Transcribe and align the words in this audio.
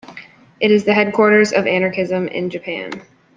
It 0.59 0.71
is 0.71 0.83
the 0.85 0.95
headquarters 0.95 1.53
of 1.53 1.67
Anarchism 1.67 2.27
in 2.29 2.49
Japan. 2.49 3.03